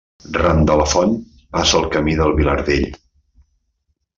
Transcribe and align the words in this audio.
Ran 0.43 0.61
de 0.69 0.77
la 0.79 0.87
font 0.93 1.13
passa 1.57 1.77
el 1.81 1.87
Camí 1.97 2.17
del 2.21 2.33
Vilardell. 2.41 2.89